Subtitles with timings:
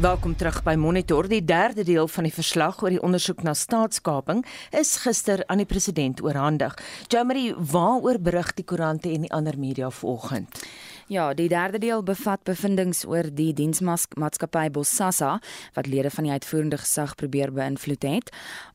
[0.00, 1.26] Welkom terug by Monitor.
[1.28, 4.38] Die derde deel van die verslag oor die ondersoek na staatskaping
[4.72, 6.72] is gister aan die president oorhandig.
[7.12, 10.62] Jamie, waaroor berig die koerante en die ander media vanoggend?
[11.10, 15.40] Ja, die derde deel bevat bevindinge oor die diensmaatskappy Bossasa
[15.74, 18.28] wat lede van die uitvoerende gesag probeer beïnvloed het.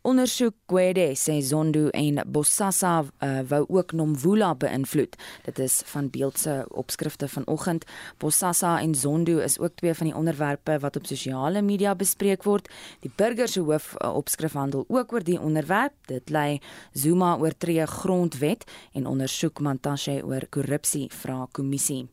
[0.04, 5.16] Ondersoek Gwede sê Zondo en Bossasa uh, wou ook Nomvula beïnvloed.
[5.46, 7.88] Dit is van beeldse opskrifte vanoggend.
[8.20, 12.68] Bossasa en Zondo is ook twee van die onderwerpe wat op sosiale media bespreek word.
[13.00, 15.96] Die burger se hoof uh, opskrif handel ook oor die onderwerp.
[16.12, 16.60] Dit lei
[16.92, 22.04] Zuma oortree grondwet en ondersoek Mantashe oor korrupsie vra kommissie.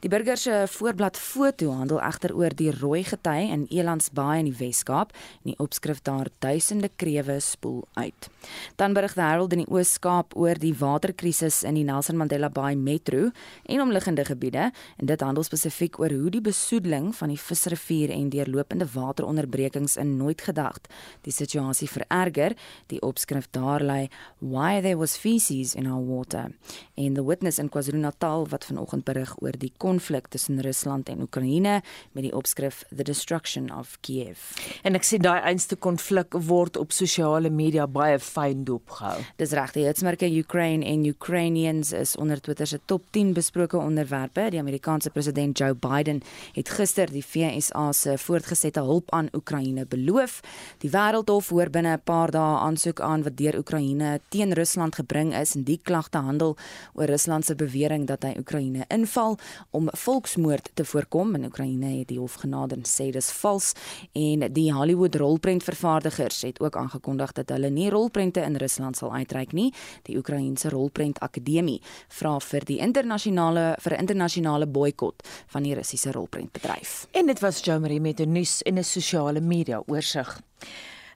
[0.00, 4.56] Die burger se voorblad foto handel egter oor die rooi gety in Elandsbaai in die
[4.58, 8.28] Wes-Kaap en die opskrif daar duisende krewe spoel uit.
[8.76, 12.74] Dan berig die Herald in die Oos-Kaap oor die waterkrisis in die Nelson Mandela Bay
[12.74, 13.30] Metro
[13.66, 18.30] en omliggende gebiede en dit handel spesifiek oor hoe die besoedeling van die visrivier en
[18.32, 20.90] deurlopende wateronderbrekings in nooit gedagte
[21.22, 22.56] die situasie vererger.
[22.90, 24.08] Die opskrif daar lê
[24.40, 26.50] Why there was feces in our water.
[26.94, 31.22] En the witness in KwaZulu-Natal wat vanoggend berig oor oor die konflik tussen Rusland en
[31.22, 31.80] Oekraïne
[32.12, 34.38] met die opskrif The Destruction of Kiev.
[34.82, 39.18] En ek sien daai einste konflik word op sosiale media baie fyn dopgehou.
[39.40, 44.48] Dis reg, die hitsmerke Ukraine en Ukrainians is onder Twitter se top 10 besproke onderwerpe.
[44.50, 46.22] Die Amerikaanse president Joe Biden
[46.56, 50.40] het gister die FSA se voortgesette hulp aan Oekraïne beloof.
[50.84, 55.34] Die Wêreldhof hoor binne 'n paar dae aansoek aan wat deur Oekraïne teen Rusland gebring
[55.34, 56.56] is en die klagte handel
[56.94, 59.38] oor Rusland se bewering dat hy Oekraïne inval
[59.70, 63.72] om volksmoord te voorkom in Oekraïne het die hof genader en sê dis vals
[64.12, 69.52] en die Hollywood rolprentvervaardigers het ook aangekondig dat hulle nie rolprente in Rusland sal uitreik
[69.52, 69.72] nie.
[70.02, 76.12] Die Oekraïense Rolprent Akademie vra vir die internasionale vir 'n internasionale boikot van die Russiese
[76.12, 77.06] rolprentbedryf.
[77.12, 80.40] En dit was Jo Marie met 'n nuus en 'n sosiale media oorsig.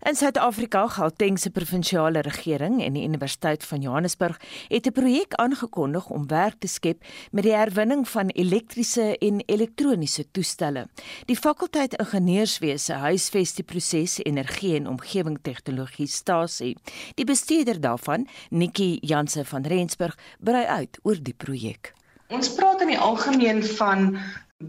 [0.07, 4.37] In Suid-Afrika, Gauteng se provinsiale regering en die Universiteit van Johannesburg
[4.69, 10.31] het 'n projek aangekondig om werk te skep met die herwinning van elektriese en elektroniese
[10.31, 10.87] toestelle.
[11.25, 16.77] Die fakulteit ingenieurswese huisves die proses energie en omgewing tegnologie stasie.
[17.15, 21.93] Die bestuurder daarvan, Nikki Janse van Rensburg, brei uit oor die projek.
[22.29, 24.19] Ons praat in die algemeen van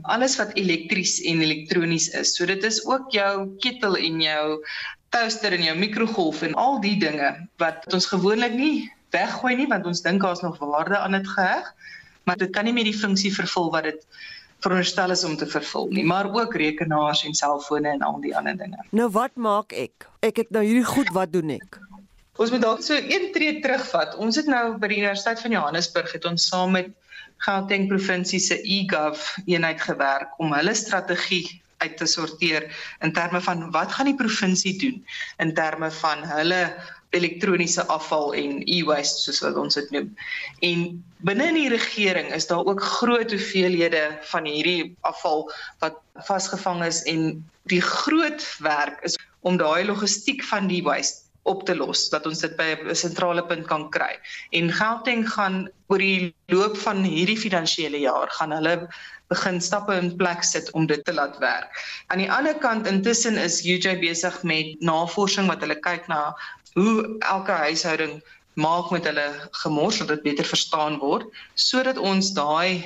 [0.01, 2.35] alles wat elektries en elektronies is.
[2.35, 4.65] So dit is ook jou ketel en jou
[5.09, 9.85] toaster en jou mikrogolf en al die dinge wat ons gewoonlik nie weggooi nie want
[9.88, 11.69] ons dink daar's nog waarde aan dit geheg,
[12.28, 14.03] maar dit kan nie meer die funksie vervul wat dit
[14.66, 18.57] veronderstel is om te vervul nie, maar ook rekenaars en selfone en al die ander
[18.57, 18.81] dinge.
[18.90, 20.07] Nou wat maak ek?
[20.25, 21.78] Ek het nou hierdie goed, wat doen ek?
[22.38, 24.17] Ons moet dalk so een tree terugvat.
[24.22, 26.91] Ons het nou by die Universiteit van Johannesburg het ons saam met
[27.46, 31.46] Gauteng provinsie se eGov eenheid gewerk om hulle strategie
[31.77, 32.67] uit te sorteer
[33.05, 35.01] in terme van wat gaan die provinsie doen
[35.43, 36.61] in terme van hulle
[37.15, 40.09] elektroniese afval en e-waste soos wat ons dit noem.
[40.67, 40.81] En
[41.27, 45.47] binne in die regering is daar ook groot hoeveelhede van hierdie afval
[45.83, 47.39] wat vasgevang is en
[47.71, 49.16] die groot werk is
[49.47, 53.43] om daai logistiek van die waste op te los dat ons dit by 'n sentrale
[53.47, 54.19] punt kan kry.
[54.51, 58.89] En Gauteng gaan oor die loop van hierdie finansiële jaar gaan hulle
[59.31, 61.71] begin stappe in plek sit om dit te laat werk.
[62.07, 66.21] Aan die ander kant intussen is UJ besig met navorsing wat hulle kyk na
[66.77, 68.21] hoe elke huishouding
[68.57, 69.27] maak met hulle
[69.63, 72.85] gemors sodat dit beter verstaan word sodat ons daai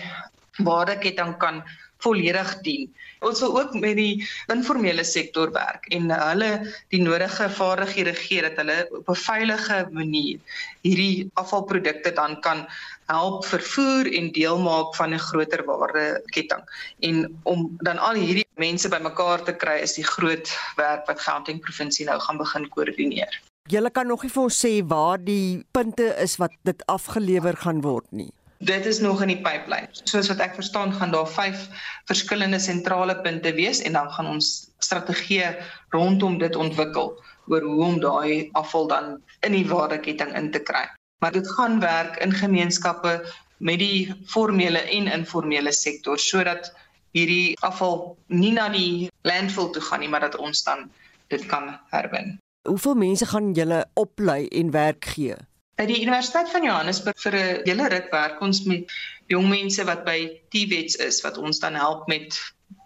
[0.68, 1.62] waardeketting kan
[2.02, 2.90] volledig dien.
[3.22, 6.50] Ons wil ook met die informele sektor werk en hulle
[6.94, 10.40] die nodige vaardighede gee dat hulle op 'n veilige manier
[10.82, 12.66] hierdie afvalprodukte dan kan
[13.06, 16.64] help vervoer en deel maak van 'n groter waardeketting.
[17.00, 21.60] En om dan al hierdie mense bymekaar te kry is die groot werk wat Gauteng
[21.60, 23.42] provinsie nou gaan begin koördineer.
[23.70, 27.82] Julle kan nog nie vir ons sê waar die punte is wat dit afgelewer gaan
[27.82, 29.90] word nie dit is nog in die pipeline.
[29.92, 31.68] Soos wat ek verstaan, gaan daar 5
[32.10, 35.56] verskillende sentrale punte wees en dan gaan ons strategieë
[35.90, 37.14] rondom dit ontwikkel
[37.50, 40.86] oor hoe om daai afval dan in die waardeketting in te kry.
[41.22, 43.22] Maar dit gaan werk in gemeenskappe
[43.58, 46.72] met die formele en informele sektor sodat
[47.12, 50.90] hierdie afval nie na die landfill toe gaan nie, maar dat ons dan
[51.28, 52.38] dit kan herwin.
[52.68, 55.36] Hoeveel mense gaan julle oplei en werk gee?
[55.82, 58.92] By die Universiteit van Johannesburg vir 'n hele ruk werk ons met
[59.34, 60.18] jong mense wat by
[60.54, 62.38] TVETs is wat ons dan help met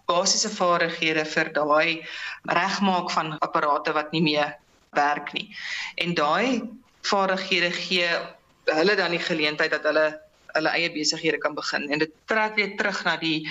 [0.08, 2.00] basiese vaardighede vir daai
[2.48, 4.54] regmaak van apparate wat nie meer
[4.96, 5.52] werk nie.
[6.00, 6.62] En daai
[7.04, 8.08] vaardighede gee
[8.64, 10.06] hulle dan die geleentheid dat hulle
[10.56, 13.44] hulle eie besighede kan begin en dit trek weer terug na die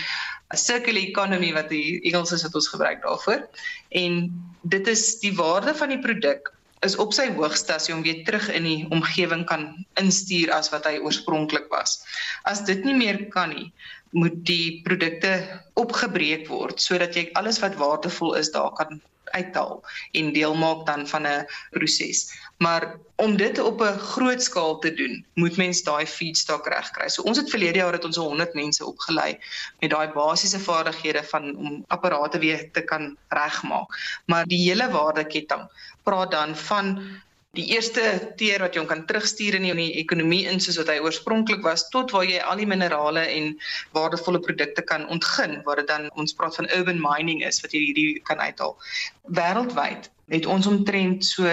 [0.57, 3.45] circular economy wat die Engels is wat ons gebruik daarvoor.
[3.94, 4.25] En
[4.63, 8.24] dit is die waarde van die produk is op sy hoogste as hy hom weer
[8.27, 12.01] terug in die omgewing kan instuur as wat hy oorspronklik was.
[12.44, 13.72] As dit nie meer kan nie,
[14.16, 15.33] moet die produkte
[15.81, 19.01] opgebreek word sodat jy alles wat waardevol is daar kan
[19.36, 19.81] uithaal
[20.12, 22.31] en deel maak dan van 'n proses.
[22.57, 27.10] Maar om dit op 'n groot skaal te doen, moet mens daai feedstock regkry.
[27.10, 29.38] So ons het verlede jaar het ons 100 mense opgelei
[29.80, 33.88] met daai basiese vaardighede van om apparate weer te kan regmaak.
[34.25, 35.69] Maar die hele waardeketting
[36.07, 36.96] praat dan van
[37.56, 38.04] die eerste
[38.40, 41.86] teer wat jy hom kan terugstuur in die ekonomie in soos wat hy oorspronklik was
[41.94, 43.54] tot waar jy al die minerale en
[43.96, 47.86] waardevolle produkte kan ontgin waar dit dan ons praat van urban mining is wat jy
[47.88, 48.75] hierdie kan uithaal.
[49.40, 51.45] Wêreldwyd het ons omtrent so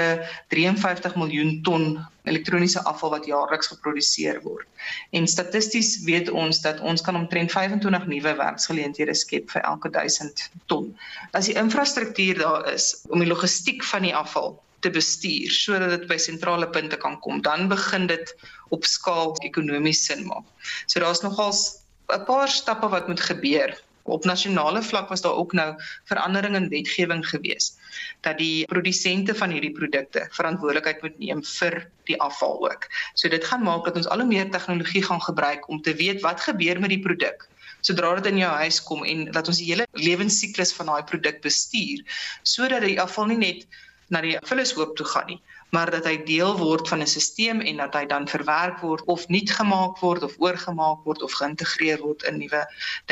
[0.49, 4.67] 53 miljoen ton elektroniese afval wat jaarliks geproduseer word.
[5.11, 10.49] En statisties weet ons dat ons kan omtrent 25 nuwe werksgeleenthede skep vir elke 1000
[10.73, 10.93] ton.
[11.37, 16.09] As die infrastruktuur daar is om die logistiek van die afval te bestuur sodat dit
[16.11, 18.35] by sentrale punte kan kom, dan begin dit
[18.75, 20.47] op skaal ekonomies sin maak.
[20.87, 23.77] So daar's nogals 'n paar stappe wat moet gebeur.
[24.03, 27.77] Op nasionale vlak was daar ook nou verandering in wetgewing gewees
[28.21, 31.79] dat die produsente van hierdie produkte verantwoordelikheid moet neem vir
[32.11, 32.89] die afval ook.
[33.15, 36.21] So dit gaan maak dat ons al hoe meer tegnologie gaan gebruik om te weet
[36.23, 37.49] wat gebeur met die produk
[37.83, 41.41] sodra dit in jou huis kom en dat ons die hele lewensiklus van daai produk
[41.43, 42.05] bestuur
[42.47, 43.67] sodat die afval nie net
[44.13, 45.41] na die vullishoop toe gaan nie,
[45.73, 49.29] maar dat hy deel word van 'n stelsel en dat hy dan verwerk word of
[49.29, 52.63] nuut gemaak word of oorgemaak word of geïntegreer word in nuwe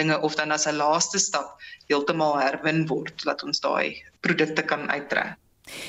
[0.01, 1.57] dinge of dan as 'n laaste stap
[1.89, 5.37] heeltemal herwin word dat ons daai produkte kan uittrek.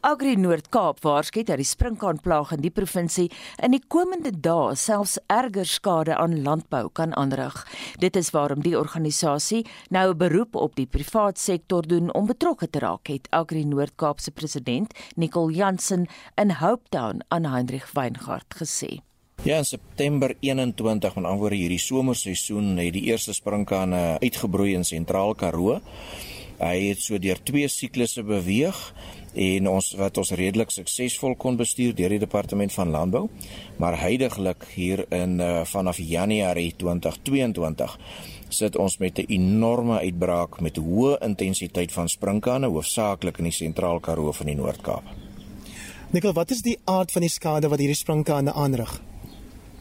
[0.00, 3.30] Agri Noord-Kaap waarsku dat die sprinkaanplaag in die provinsie
[3.62, 7.54] in die komende dae selfs erger skade aan landbou kan aanrig.
[7.98, 9.62] Dit is waarom die organisasie
[9.94, 13.64] nou nou 'n beroep op die privaat sektor doen om betrokke te raak, het Agri
[13.64, 18.98] Noord-Kaap se president, Nicole Jansen in Hope Town aan Hendrik Weingart gesê.
[19.42, 24.84] Ja, in September 21, met ander woorde hierdie somerseisoen, het die eerste sprinkane uitgebroei in
[24.84, 25.80] Sentraal Karoo.
[26.58, 28.94] Hy het so deur twee siklusse beweeg
[29.34, 33.28] en ons wat ons redelik suksesvol kon bestuur deur die departement van landbou
[33.80, 37.96] maar heidaglik hier in uh, vanaf Januarie 2022
[38.52, 44.00] sit ons met 'n enorme uitbraak met hoë intensiteit van sprinkane hoofsaaklik in die sentraal
[44.00, 45.04] Karoo van die Noord-Kaap.
[46.10, 49.00] Nikkel, wat is die aard van die skade wat hierdie sprinkane aanrig?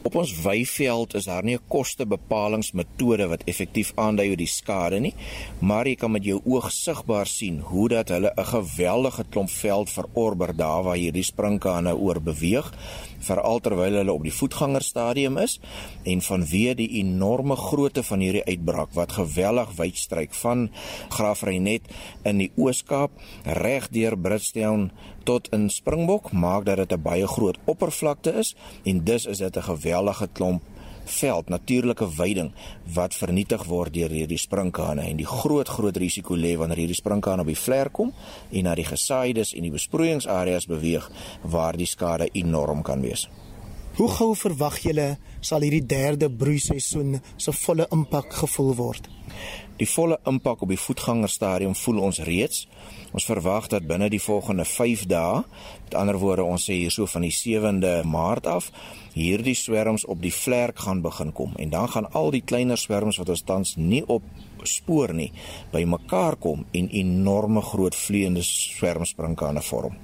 [0.02, 5.14] Op ons weiveld is daar nie 'n kostebepalingsmetode wat effektief aandui hoe die skade nie,
[5.60, 9.90] maar jy kan met jou oog sigbaar sien hoe dat hulle 'n geweldige klomp veld
[9.90, 12.74] verorber daar waar hierdie sprinkane oor beweeg
[13.20, 15.60] veral terwyl hulle op die voetgangerstadium is
[16.04, 20.70] en vanweë die enorme grootte van hierdie uitbraak wat geweldig wyd stryk van
[21.10, 21.82] Graafrenet
[22.24, 23.12] in die Oos-Kaap
[23.46, 24.90] reg deur Britstown
[25.24, 29.58] tot in Springbok maak dat dit 'n baie groot oppervlakte is en dus is dit
[29.58, 30.62] 'n gewellige klomp
[31.06, 32.52] veld natuurlike veiding
[32.94, 37.42] wat vernietig word deur hierdie sprinkane en die groot groot risiko lê wanneer hierdie sprinkane
[37.42, 38.14] op die vlek kom
[38.52, 41.10] en na die gesaaides en die besproeiingsareas beweeg
[41.42, 43.28] waar die skade enorm kan wees.
[44.02, 45.04] Hoe gou verwag julle
[45.46, 49.10] sal hierdie derde broeiseisoen se volle impak gevoel word?
[49.78, 52.64] Die volle impak op die voetgangerstadium voel ons reeds.
[53.14, 55.44] Ons verwag dat binne die volgende 5 dae,
[55.84, 58.72] met ander woorde ons sê hierso van die 7de Maart af,
[59.14, 63.22] hierdie swerms op die vlerk gaan begin kom en dan gaan al die kleiner swerms
[63.22, 64.26] wat ons tans nie op
[64.66, 65.30] spoor nie,
[65.76, 70.02] bymekaar kom en enorme groot vleiende swermsprinkane vorm.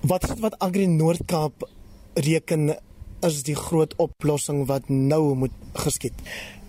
[0.00, 1.68] Wat is dit wat Agri Noord-Kaap
[2.24, 2.72] reken
[3.24, 5.54] is die groot oplossing wat nou moet
[5.84, 6.16] geskied?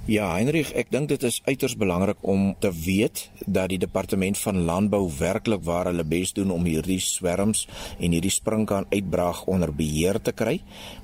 [0.06, 4.62] Ja, Heinrich, ek dink dit is uiters belangrik om te weet dat die departement van
[4.68, 7.64] landbou werklik waar hulle bes doen om hierdie swerms
[7.98, 10.60] en hierdie sprinkaan uitbraak onder beheer te kry,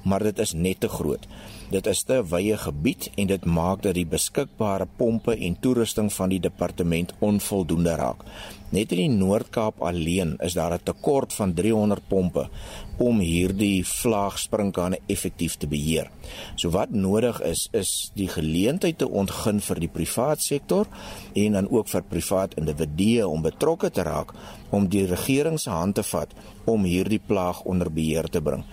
[0.06, 1.26] maar dit is net te groot.
[1.72, 6.30] Dit is 'n wye gebied en dit maak dat die beskikbare pompe en toerusting van
[6.30, 8.24] die departement onvoldoende raak.
[8.72, 12.50] Net in die Noord-Kaap alleen is daar 'n tekort van 300 pompe
[12.98, 16.12] om hierdie vlaagsprinkane effektief te beheer.
[16.56, 20.88] So wat nodig is is die geleentheid te ontgin vir die privaat sektor
[21.34, 24.34] en dan ook vir privaat individue om betrokke te raak
[24.70, 26.34] om die regering se hand te vat
[26.66, 28.64] om hierdie plaag onder beheer te bring.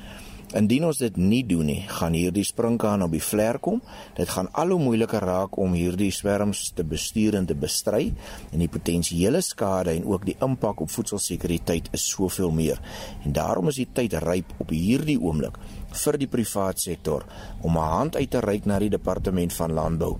[0.57, 3.83] Indien ons dit nie doen nie, gaan hierdie sprinkaan op die vlek kom.
[4.17, 8.15] Dit gaan al hoe moeiliker raak om hierdie swerms te bestuur en te bestry
[8.49, 12.81] en die potensiële skade en ook die impak op voedselsekuriteit is soveel meer.
[13.29, 15.61] En daarom is die tyd ryp op hierdie oomblik
[15.93, 17.29] vir die privaat sektor
[17.61, 20.17] om 'n hand uit te reik na die departement van landbou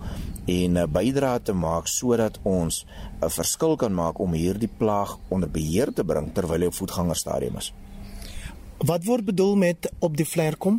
[0.47, 2.85] en 'n bydrae te maak sodat ons
[3.23, 7.57] 'n verskil kan maak om hierdie plaag onder beheer te bring terwyl hy op voetgangerstadium
[7.57, 7.73] is.
[8.79, 10.77] Wat word bedoel met op die vlek kom?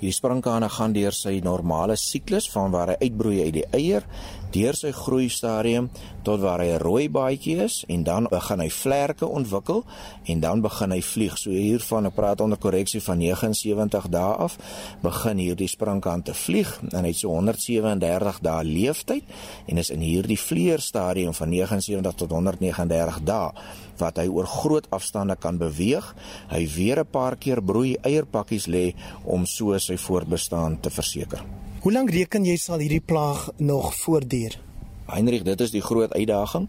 [0.00, 4.06] Hierdie sprinkane gaan deur sy normale siklus van waar hy uitbroei uit die eier,
[4.52, 5.90] deur sy groei stadium
[6.22, 9.84] tot waar hy 'n rooi baadjie is en dan begin hy vlerke ontwikkel
[10.24, 11.38] en dan begin hy vlieg.
[11.38, 14.58] So hiervan ek praat onder korreksie van 79 dae af
[15.02, 19.24] begin hierdie sprinkaan te vlieg en hy het so 137 dae leeftyd
[19.66, 23.52] en is in hierdie vlieër stadium van 79 tot 139 dae
[24.00, 26.14] wat hy oor groot afstande kan beweeg.
[26.48, 31.69] Hy weer 'n paar keer broei eierpakkies lê om so sy voortbestaan te verseker.
[31.80, 34.52] Hoe lank reken jy sal hierdie plaag nog voortduur?
[35.08, 36.66] Heinrich, dit is die groot uitdaging.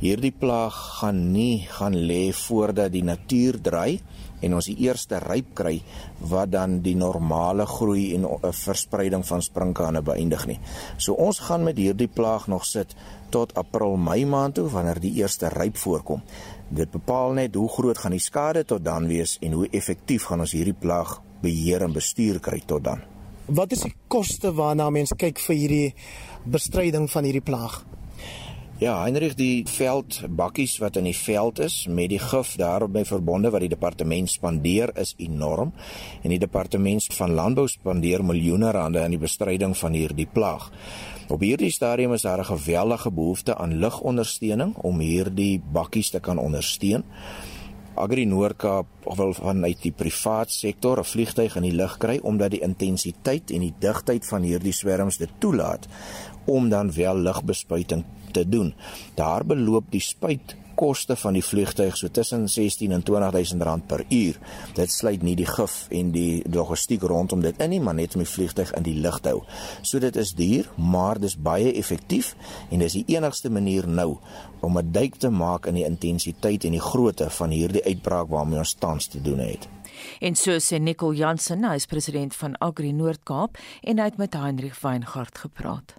[0.00, 4.00] Hierdie plaag gaan nie gaan lê voordat die natuur draai
[4.42, 5.76] en ons die eerste ryp kry
[6.32, 10.56] wat dan die normale groei en verspreiding van sprinkane beëindig nie.
[10.98, 12.96] So ons gaan met hierdie plaag nog sit
[13.30, 16.24] tot April, Mei maand toe wanneer die eerste ryp voorkom.
[16.66, 20.42] Dit bepaal net hoe groot gaan die skade tot dan wees en hoe effektief gaan
[20.42, 23.06] ons hierdie plaag beheer en bestuur kry tot dan.
[23.48, 25.94] Wat is die koste waarna mense kyk vir hierdie
[26.44, 27.78] bestryding van hierdie plaag?
[28.78, 33.64] Ja, Heinrich, die veldbakkies wat in die veld is met die gif daarby verbonde wat
[33.64, 35.72] die departement spandeer is enorm
[36.20, 40.68] en die departement van landbou spandeer miljoene rande aan die bestryding van hierdie plaag.
[41.32, 46.38] Op hierdie stadium is daar 'n geweldige behoefte aan ligondersteuning om hierdie bakkies te kan
[46.38, 47.04] ondersteun.
[47.98, 52.62] Agri Noord-Kaap wil vanuit die privaat sektor 'n vliegtyg in die lug kry omdat die
[52.62, 55.88] intensiteit en die digtheid van hierdie swerms dit toelaat
[56.46, 58.74] om dan wel ligbespuiting te doen.
[59.14, 64.04] Daar beloop die spuit koste van die vliegtyg so tussen 16 en 20000 rand per
[64.08, 64.38] uur.
[64.76, 68.22] Dit sluit nie die gif en die logistiek rondom dit in nie, maar net om
[68.22, 69.42] die vliegtyg in die lug te hou.
[69.82, 72.34] So dit is duur, maar dis baie effektief
[72.70, 74.18] en dis die enigste manier nou
[74.60, 78.58] om 'n duik te maak in die intensiteit en die grootte van hierdie uitbraak waarmee
[78.58, 79.68] ons tans te doen het.
[80.20, 84.34] En so sê Nicole Jansen, hy is president van Agri Noord-Kaap en hy het met
[84.34, 85.94] Heinrich Weingart gepraat.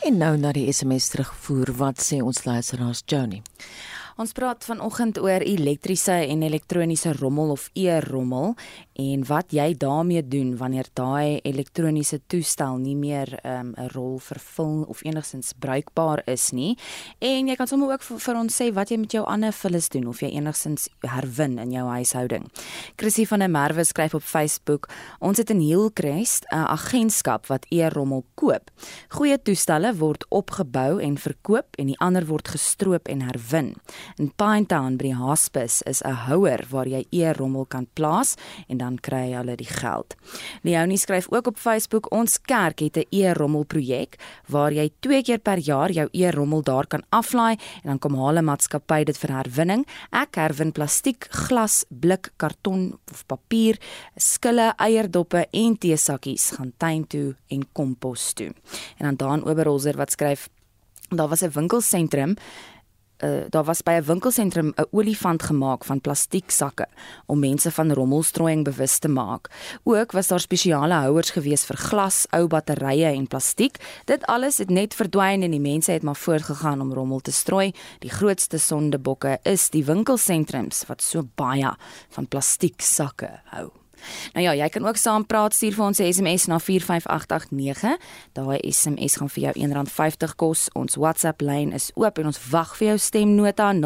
[0.00, 3.42] En nou na die SMS terugvoer wat sê ons luisteraars Johnny.
[4.20, 8.50] Ons praat vanoggend oor elektriese en elektroniese rommel of e-rommel
[9.00, 14.18] en wat jy daarmee doen wanneer daai elektroniese toestel nie meer ehm, 'n um, rol
[14.18, 16.76] vervul of enigsins bruikbaar is nie.
[17.18, 19.88] En jy kan sommer ook vir, vir ons sê wat jy met jou ander vullis
[19.88, 22.50] doen of jy enigsins herwin in jou huishouding.
[22.96, 24.88] Chrissy van der Merwe skryf op Facebook:
[25.20, 28.70] "Ons het in Hillcrest 'n agentskap wat e-rommel koop.
[29.08, 33.76] Goeie toestelle word opgebou en verkoop en die ander word gestroop en herwin."
[34.18, 38.36] In Pinetown by die Hospice is 'n houer waar jy e-rommel kan plaas
[38.68, 40.14] en dan kry hulle die geld.
[40.62, 45.38] Leonie skryf ook op Facebook: "Ons kerk het 'n e-rommel projek waar jy 2 keer
[45.38, 49.30] per jaar jou e-rommel daar kan aflaai en dan kom haal 'n maatskappy dit vir
[49.30, 49.86] herwinning.
[50.12, 53.78] Ek herwin plastiek, glas, blik, karton of papier,
[54.16, 58.52] skille, eierdoppe en teesakkies gaan tuin toe en kompos toe."
[58.98, 60.48] En dan daan Oberholzer wat skryf:
[61.08, 62.36] Daar was 'n winkelsentrum
[63.22, 66.86] uh, daar was by 'n winkelsentrum 'n olifant gemaak van plastieksakke
[67.26, 69.50] om mense van rommelstrooiing bewus te maak.
[69.82, 73.76] Ook was daar spesiale houers gewees vir glas, ou batterye en plastiek.
[74.04, 77.72] Dit alles het net verdwyn en die mense het maar voortgegaan om rommel te strooi.
[77.98, 81.76] Die grootste sondebokke is die winkelsentrums wat so baie
[82.08, 83.79] van plastieksakke hou.
[84.34, 87.98] Nou ja, jy kan ook saam praat stuur vir ons SMS na 45889.
[88.32, 90.68] Daai SMS gaan vir jou R1.50 kos.
[90.78, 93.78] Ons WhatsApp lyn is oop en ons wag vir jou stemnota 0765366961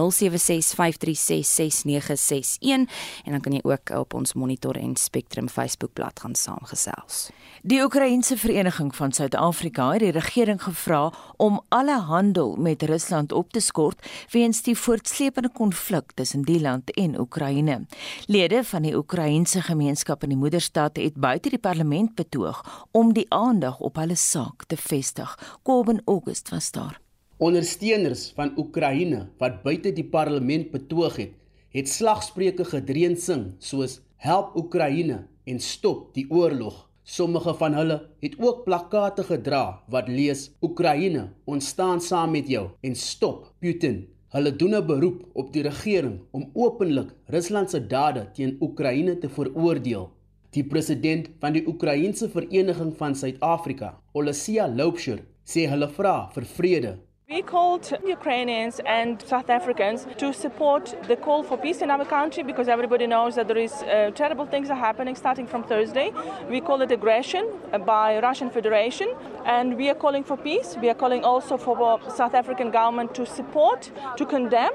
[3.24, 7.30] en dan kan jy ook op ons Monitor en Spectrum Facebookblad gaan saamgesels.
[7.64, 13.52] Die Oekraïense Vereniging van Suid-Afrika het die regering gevra om alle handel met Rusland op
[13.52, 17.86] te skort weens die voortsleepende konflik tussen die land en Oekraïne.
[18.26, 22.60] Lede van die Oekraïense gemeenskap gemeenskap in die moederstad het buite die parlement betoog
[22.92, 25.32] om die aandag op hulle saak te vestig.
[25.64, 27.00] Kobben August was daar.
[27.38, 31.32] Ondersteuners van Oekraïne wat buite die parlement betoog het,
[31.72, 36.88] het slagspreuke gedreun sing soos help Oekraïne en stop die oorlog.
[37.04, 42.68] Sommige van hulle het ook plakkate gedra wat lees Oekraïne, ons staan saam met jou
[42.82, 44.13] en stop Putin.
[44.34, 49.28] Hulle doen 'n beroep op die regering om openlik Rusland se dade teen Oekraïne te
[49.28, 50.10] veroordeel.
[50.50, 56.92] Die president van die Oekraïense Vereniging van Suid-Afrika, Olesia Loubser, sê hulle vra vir vrede
[57.26, 62.42] We called Ukrainians and South Africans to support the call for peace in our country
[62.42, 66.12] because everybody knows that there is uh, terrible things are happening starting from Thursday.
[66.50, 67.48] We call it aggression
[67.86, 69.08] by Russian Federation
[69.46, 70.76] and we are calling for peace.
[70.82, 74.74] We are calling also for South African government to support, to condemn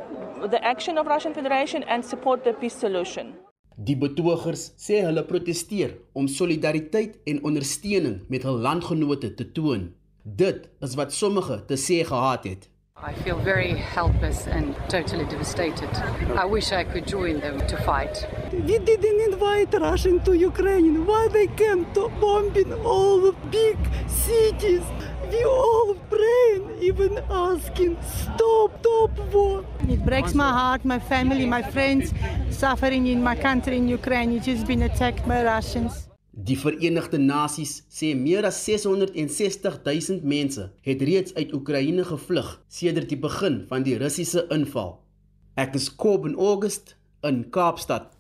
[0.50, 3.36] the action of Russian Federation and support the peace solution.
[3.78, 9.86] Die betogers sê hulle proteseer om solidariteit en ondersteuning met hul landgenote te toon.
[10.36, 12.70] Dit is wat sommige te sê gehad het.
[13.10, 15.90] I feel very helpless and totally devastated.
[16.36, 18.28] I wish I could join them to fight.
[18.52, 21.06] We didn't invite Russian to Ukraine.
[21.06, 24.84] Why they came to bombing all the big cities?
[25.32, 29.64] We all praying, even asking, stop, stop war.
[29.88, 32.14] It breaks my heart, my family, my friends
[32.50, 34.34] suffering in my country in Ukraine.
[34.34, 36.09] It's just been attacked by Russians.
[36.48, 43.10] Die Verenigde Nasies sê meer as 660 000 mense het reeds uit Oekraïne gevlug sedert
[43.12, 44.94] die begin van die Russiese inval.
[45.60, 46.96] Ek is Kob in August
[47.28, 48.14] in Kaapstad.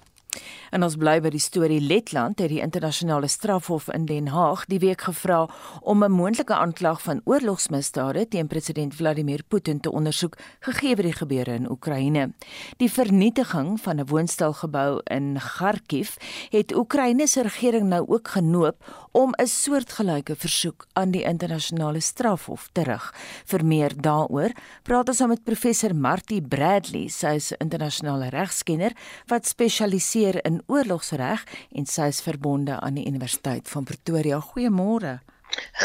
[0.69, 4.79] En ons bly by die storie Letland het die internasionale strafhof in Den Haag die
[4.79, 5.47] week gevra
[5.81, 11.53] om 'n moontlike aanklag van oorlogsmisdade teen president Vladimir Putin te ondersoek gegee die gebeure
[11.53, 12.33] in Oekraïne.
[12.77, 16.15] Die vernietiging van 'n woonstelgebou in Kharkiv
[16.49, 22.69] het Oekraïne se regering nou ook genoop om 'n soortgelyke versoek aan die internasionale strafhof
[22.71, 23.13] te rig.
[23.45, 24.51] Vir meer daaroor
[24.83, 28.91] praat ons met professor Martie Bradley, sy is 'n internasionale regskenner
[29.27, 34.39] wat spesialiseer in oorlogsreg en sy is verbonde aan die Universiteit van Pretoria.
[34.39, 35.19] Goeiemôre.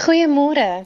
[0.05, 0.85] Goeiemôre.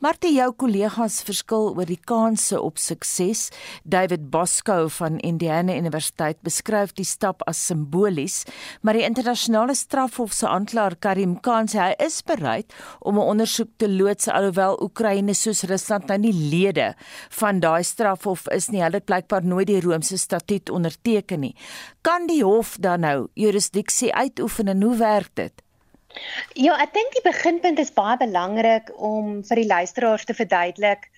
[0.00, 3.50] Martie, jou kollegas verskil oor die kanse op sukses.
[3.84, 8.44] David Bosco van Indiana Universiteit beskryf die stap as simbolies,
[8.82, 13.70] maar die internasionale strafhof se aanklaer Karim Khan sê hy is bereid om 'n ondersoek
[13.78, 16.94] te loods alhoewel Oekraïne soos Rusland nou nie lede
[17.30, 18.82] van daai strafhof is nie.
[18.82, 21.54] Hulle het blykbaar nooit die Romeinse statuut onderteken nie.
[22.02, 25.65] Kan die hof dan nou jurisdiksie uitoefen en hoe werk dit?
[26.56, 31.08] Ja, ek dink die beginpunt is baie belangrik om vir die luisteraars te verduidelik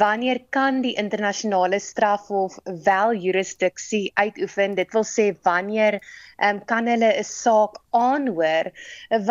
[0.00, 4.74] wanneer kan die internasionale strafhof wel jurisdiksie uitoefen?
[4.74, 6.00] Dit wil sê wanneer
[6.42, 8.72] um, kan hulle 'n saak aanhoor?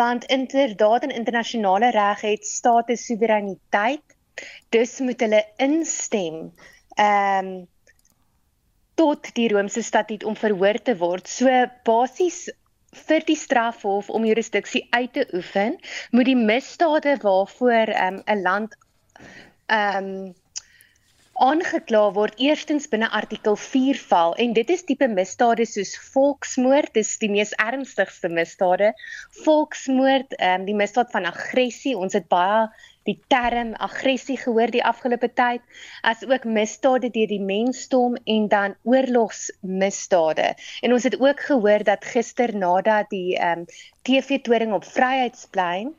[0.00, 4.16] Want inderdaad in internasionale reg het state soewereiniteit.
[4.70, 6.52] Dus moet hulle instem.
[6.96, 7.66] Ehm um,
[8.98, 11.28] tot die Romeinse statuut om verhoor te word.
[11.28, 11.46] So
[11.86, 12.48] basies
[13.06, 15.78] vir die strafhof om jurisdiksie uit te oefen,
[16.10, 18.76] moet die misdade waarvoor ehm, 'n um, land
[19.66, 20.34] ehm um,
[21.38, 24.34] aangekla word eerstens binne artikel 4 val.
[24.42, 28.92] En dit is tipe misdade soos volksmoord dis die mees ernstigste misdade.
[29.44, 32.66] Volksmoord ehm um, die misdaad van aggressie ons het baie
[33.08, 35.64] die term aggressie gehoor die afgelope tyd
[36.06, 40.52] as ook misdade deur die mensdom en dan oorlogsmisdade.
[40.84, 43.66] En ons het ook gehoor dat gister nadat die ehm um,
[44.08, 45.92] TV-toring op Vryheidsplein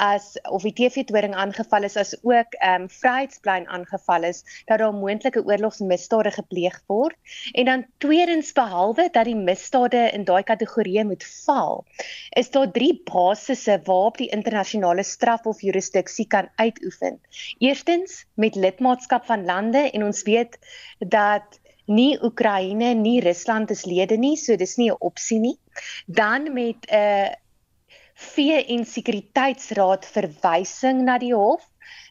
[0.00, 4.94] as of die TV-toring aangeval is as ook ehm um, Vryheidsplein aangeval is dat daar
[4.96, 7.16] moontlike oorlogsmisdade gepleeg word
[7.52, 11.84] en dan tweedens behalwe dat die misdade in daai kategorie moet val
[12.40, 17.20] is daar drie basisse waarop die internasionale strafhof jurisdiksie kan uitoefen.
[17.58, 20.58] Eerstens met lidmaatskap van lande en ons weet
[20.98, 25.58] dat nie Oekraïne nie Rusland is lede nie, so dis nie 'n opsie nie.
[26.06, 27.34] Dan met 'n uh, eh,
[28.20, 31.64] VN Sekuriteitsraad verwysing na die hof.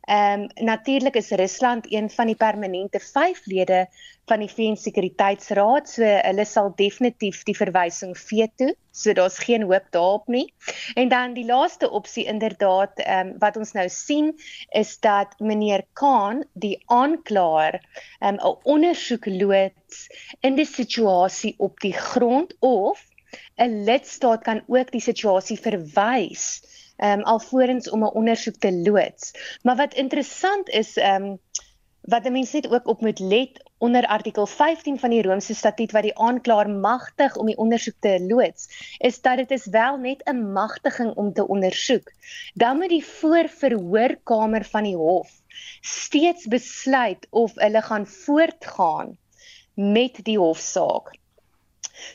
[0.09, 3.87] Ehm um, natuurlik is Rusland een van die permanente 5 lede
[4.25, 9.85] van die VN Sekuriteitsraad, so hulle sal definitief die verwysing veto, so daar's geen hoop
[9.93, 10.47] daarop nie.
[10.95, 14.33] En dan die laaste opsie inderdaad ehm um, wat ons nou sien
[14.81, 20.07] is dat meneer Khan die aanklaer ehm um, 'n ondersoek loods
[20.41, 23.05] in die situasie op die grond of
[23.55, 26.61] 'n lidstaat kan ook die situasie verwys
[26.97, 29.31] um, alvorens om 'n ondersoek te loods.
[29.61, 31.39] Maar wat interessant is, ehm um,
[32.01, 36.03] wat mense net ook op moet let onder artikel 15 van die Romeinse statuut wat
[36.03, 40.51] die aanklaer magtig om die ondersoek te loods, is dat dit is wel net 'n
[40.51, 42.11] magtiging om te ondersoek.
[42.53, 45.41] Dan moet die voorverhoorkamer van die hof
[45.81, 49.17] steeds besluit of hulle gaan voortgaan
[49.73, 51.18] met die hofsaak.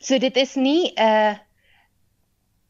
[0.00, 1.34] So dit is nie 'n uh,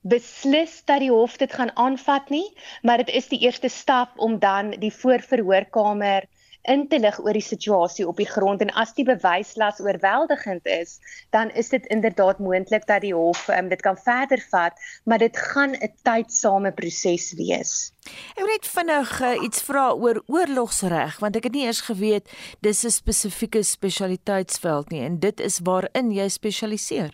[0.05, 4.39] beslis dat die hof dit gaan aanvat nie, maar dit is die eerste stap om
[4.39, 6.27] dan die voorverhoorkamer
[6.65, 10.99] in te lig oor die situasie op die grond en as die bewyslas oorweldigend is,
[11.35, 15.37] dan is dit inderdaad moontlik dat die hof um, dit kan verder vat, maar dit
[15.37, 17.93] gaan 'n tydsame proses wees.
[18.37, 22.31] Ek wil net vinnig uh, iets vra oor oorlogsreg want ek het nie eers geweet
[22.61, 27.13] dis 'n spesifieke spesialiteitsveld nie en dit is waarin jy spesialiseer.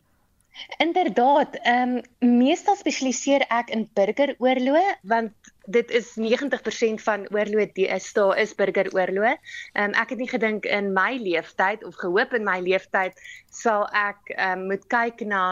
[0.77, 5.33] Inderdaad, ehm um, meestal spesialiseer ek in burgeroorloë want
[5.73, 9.35] dit is 90% van oorloë deesdae is burgeroorloë.
[9.75, 13.19] Ehm um, ek het nie gedink in my leeftyd of gehoop in my leeftyd
[13.63, 15.45] sal ek ehm um, moet kyk na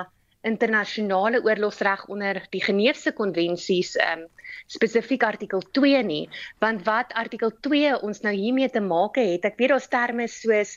[0.46, 4.26] internasionale oorlogsreg onder die Geneefse konvensies ehm um,
[4.68, 6.28] spesifiek artikel 2 nie
[6.60, 10.76] want wat artikel 2 ons nou hiermee te maak het ek weet daar's terme soos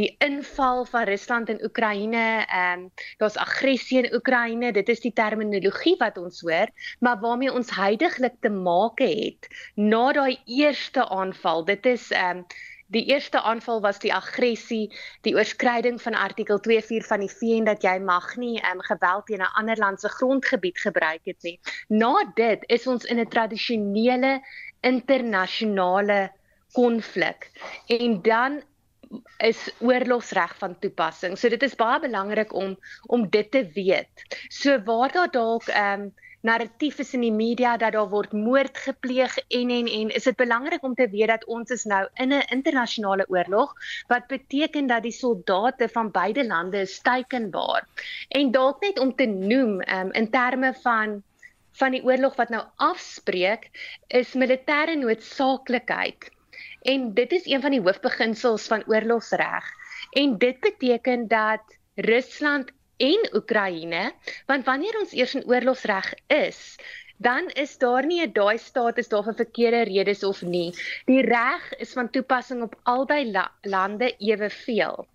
[0.00, 5.12] die inval van Rusland in Oekraïne ehm um, daar's aggressie in Oekraïne dit is die
[5.12, 11.64] terminologie wat ons hoor maar waarmee ons heidaglik te maak het na daai eerste aanval
[11.68, 12.46] dit is ehm um,
[12.92, 14.92] Die eerste aanval was die aggressie,
[15.24, 19.40] die oorskryding van artikel 24 van die VN dat jy mag nie um, geweld teen
[19.40, 21.58] 'n ander land se grondgebied gebruik het nie.
[21.88, 24.40] Na dit is ons in 'n tradisionele
[24.80, 26.32] internasionale
[26.72, 27.50] konflik
[27.86, 28.62] en dan
[29.36, 31.38] is oorlogsreg van toepassing.
[31.38, 32.76] So dit is baie belangrik om
[33.06, 34.26] om dit te weet.
[34.48, 38.78] So waar daar dalk ehm um, narratief is in die media dat daar word moord
[38.84, 42.32] gepleeg en en en is dit belangrik om te weet dat ons is nou in
[42.34, 43.74] 'n internasionale oorlog
[44.08, 47.86] wat beteken dat die soldate van beide lande is teikenbaar.
[48.28, 51.22] En dalk net om te noem um, in terme van
[51.72, 53.70] van die oorlog wat nou afspreek
[54.08, 56.30] is militêre noodsaaklikheid.
[56.82, 59.64] En dit is een van die hoofbeginsels van oorlogsreg.
[60.10, 62.72] En dit beteken dat Rusland
[63.02, 64.12] en Oekraïne,
[64.46, 66.60] want wanneer ons eers in oorlogsreg is,
[67.22, 70.74] dan is daar nie 'n daai status daar vir verkeerde redes of nie.
[71.06, 75.06] Die reg is van toepassing op albei la lande eweveel.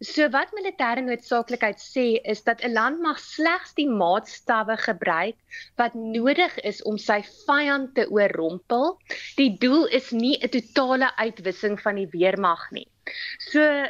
[0.00, 5.36] So wat militêre noodsaaklikheid sê is dat 'n land mag slegs die maatstawwe gebruik
[5.76, 8.98] wat nodig is om sy vyand te oorrompel.
[9.36, 12.88] Die doel is nie 'n totale uitwissing van die weermag nie.
[13.38, 13.86] So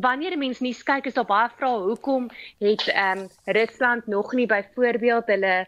[0.00, 4.32] wanneer 'n mens nie kyk is daar baie vrae hoekom het ehm um, Rusland nog
[4.32, 5.66] nie byvoorbeeld hulle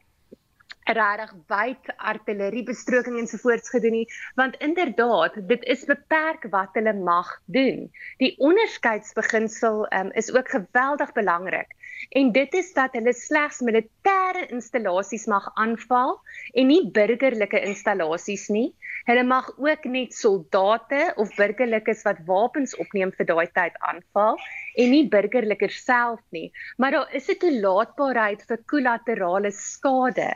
[0.85, 4.13] regtig wyd artilleriebestroking ensovoorts gedoen nie.
[4.35, 7.91] Want inderdaad dit is beperk wat hulle mag doen.
[8.19, 11.77] Die onderskeidsbeginsel um, is ook geweldig belangrik
[12.09, 16.17] en dit is dat hulle slegs militêre installasies mag aanval
[16.55, 18.71] en nie burgerlike installasies nie.
[19.09, 24.39] Hulle mag ook net soldate of burgerlikes wat wapens opneem vir daai tyd aanval
[24.77, 26.51] en nie burgerlikers self nie.
[26.79, 30.31] Maar daar is 'n toelaatbaarheid vir kollaterale skade.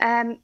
[0.00, 0.40] Ehm um,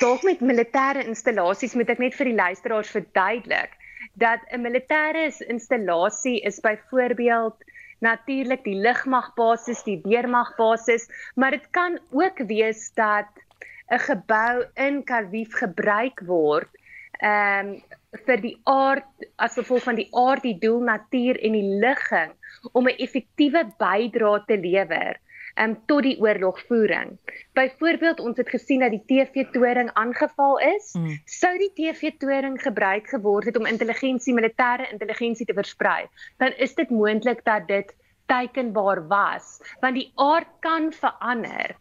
[0.00, 3.74] dalk met militêre installasies moet ek net vir die luisteraars verduidelik
[4.14, 7.56] dat 'n militêre installasie is byvoorbeeld
[8.04, 13.28] natuurlik die lugmagbasis, die weermagbasis, maar dit kan ook wees dat
[13.90, 16.70] 'n gebou in Karwief gebruik word
[17.20, 17.82] ehm um,
[18.26, 22.32] vir die aard as gevolg van die aard, die doel, natuur en die ligging
[22.72, 25.18] om 'n effektiewe bydrae te lewer
[25.60, 27.18] um, tot die oorlogvoering.
[27.52, 30.92] Byvoorbeeld ons het gesien dat die TV-toring aangeval is.
[30.98, 31.20] Mm.
[31.24, 36.06] Sou die TV-toring gebruik geword het om intelligensie, militêre intelligensie te versprei,
[36.42, 37.94] dan is dit moontlik dat dit
[38.26, 41.76] teikenbaar was, want die aard kan verander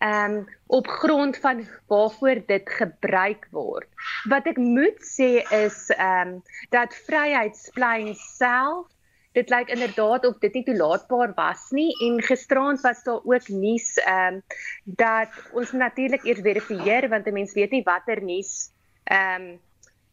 [0.00, 3.88] ehm um, op grond van waarvoor dit gebruik word.
[4.28, 8.86] Wat ek moet sê is ehm um, dat Vryheidsplein self
[9.32, 13.94] dit lyk inderdaad of dit nie toelaatbaar was nie en gisteraand was daar ook nuus
[14.02, 14.42] ehm um,
[14.84, 18.70] dat ons natuurlik eers verifieer want 'n mens weet nie watter nuus
[19.04, 19.60] ehm um,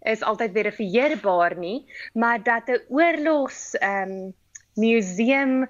[0.02, 4.34] is altyd verifieerbaar nie maar dat 'n oorlogs ehm um,
[4.74, 5.68] museum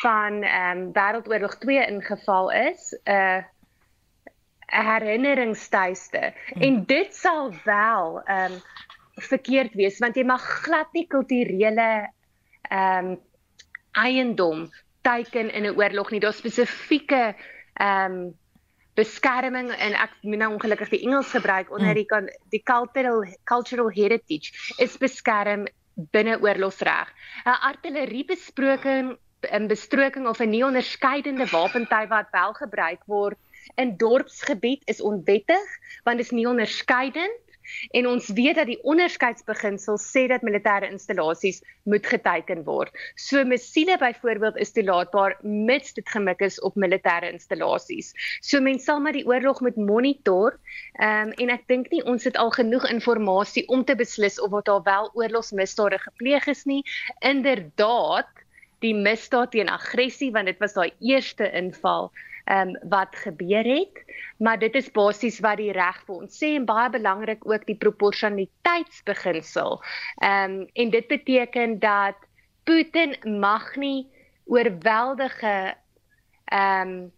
[0.00, 3.42] van ehm um, Wêreldoorlog 2 ingeval is 'n uh,
[4.66, 6.62] herinneringstuiste hmm.
[6.62, 8.62] en dit sal wel ehm um,
[9.14, 12.10] verkeerd wees want jy mag glad nie kulturele
[12.68, 13.20] ehm um,
[13.94, 14.70] eiendom
[15.02, 16.20] teiken in 'n oorlog nie.
[16.20, 17.34] Daar's spesifieke
[17.74, 18.34] ehm um,
[18.94, 21.94] beskerming en ek moet nou ongelukkig die Engels gebruik onder mm.
[21.94, 27.10] die die cultural cultural heritage is beskerm binne oorlogsreg.
[27.44, 29.16] 'n Artilleriebesproking
[29.50, 33.38] 'n bestroking of 'n nie onderskeidende wapentuig wat wel gebruik word
[33.74, 35.68] in dorpsgebied is onwettig
[36.04, 37.43] want dit is nie onderskeidend
[37.90, 42.92] En ons weet dat die onderskeidsbeginsel sê dat militêre installasies moet geteken word.
[43.14, 48.12] So missiele byvoorbeeld is toelaatbaar mits dit gemik is op militêre installasies.
[48.40, 50.58] So mense sal maar die oorlog moet monitor.
[51.00, 54.50] Ehm um, en ek dink nie ons het al genoeg inligting om te beslis of
[54.50, 56.82] wat daar wel oorlogsmisdade gepleeg is nie.
[57.20, 58.28] Inderdaad,
[58.80, 62.10] die misdaad teen aggressie want dit was daai eerste inval
[62.44, 64.04] ehm um, wat gebeur het,
[64.36, 67.76] maar dit is basies wat die reg vir ons sê en baie belangrik ook die
[67.76, 69.80] proporsionaliteitsbeginsel.
[70.20, 72.16] Ehm um, en dit beteken dat
[72.64, 74.08] Putin mag nie
[74.44, 75.74] oorweldige
[76.44, 77.12] ehm um,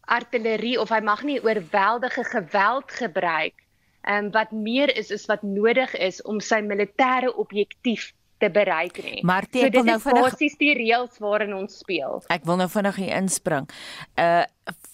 [0.00, 3.54] artillerie of hy mag nie oorweldige geweld gebruik
[4.02, 8.12] ehm um, wat meer is is wat nodig is om sy militêre objektief
[8.42, 9.20] te bereik nie.
[9.26, 12.20] Maar so, ek wil nou vinnig basies die reëls waarin ons speel.
[12.34, 13.70] Ek wil nou vinnig hier inspring.
[14.18, 14.42] Uh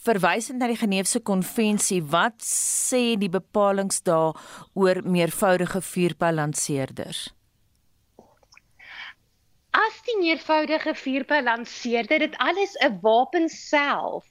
[0.09, 4.39] verwysend na die Geneefse konvensie, wat sê die bepalinge daar
[4.73, 7.27] oor meervoudige vuurpyl-lanseerders?
[9.77, 14.25] As die meervoudige vuurpyl-lanseerder dit alles 'n wapen self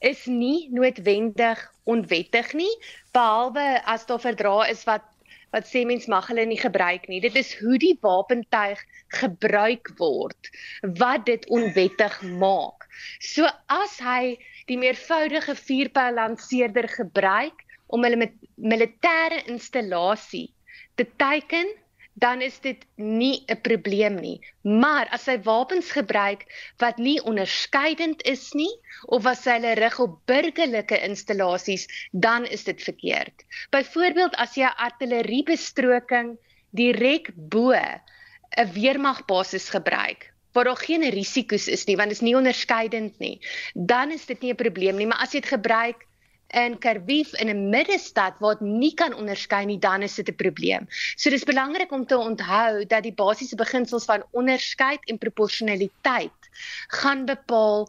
[0.00, 2.72] is nie noodwendig onwettig nie
[3.14, 5.06] behalwe as daar verdra is wat
[5.54, 7.20] wat sê mens mag hulle nie gebruik nie.
[7.22, 8.80] Dit is hoe die wapentuig
[9.20, 10.50] gebruik word
[10.98, 12.88] wat dit onwettig maak.
[13.22, 14.34] So as hy
[14.70, 20.48] die meervoudige vuurpyl lanseerder gebruik om hulle met militêre installasie
[20.98, 21.70] te teiken
[22.14, 24.40] dan is dit nie 'n probleem nie.
[24.62, 26.46] Maar as hy wapens gebruik
[26.78, 28.72] wat nie onderskeidend is nie
[29.06, 33.44] of as hy hulle rig op burgerlike installasies, dan is dit verkeerd.
[33.70, 36.38] Byvoorbeeld as jy artilleriebestroking
[36.70, 42.36] direk bo 'n weermagbasis gebruik waar daar geen risiko's is nie want dit is nie
[42.36, 43.40] onderskeidend nie,
[43.74, 46.06] dan is dit nie 'n probleem nie, maar as jy dit gebruik
[46.54, 50.34] in Karwief in 'n middestad waar dit nie kan onderskei nie, dan is dit 'n
[50.34, 50.86] probleem.
[51.16, 56.40] So dis belangrik om te onthou dat die basiese beginsels van onderskeid en proporsionaliteit
[56.88, 57.88] gaan bepaal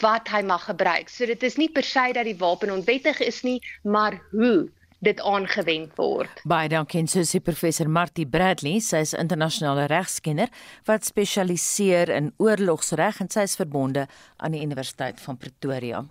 [0.00, 1.08] wat hy mag gebruik.
[1.08, 4.70] So dit is nie per se dat die wapen onwettig is nie, maar hoe
[5.04, 6.40] dit aangewend word.
[6.48, 10.50] Baie dankie aan Susie professor Martie Bradley, sy is internasionale regskenner
[10.88, 14.06] wat spesialiseer in oorlogsreg en sy is verbonde
[14.40, 16.02] aan die Universiteit van Pretoria.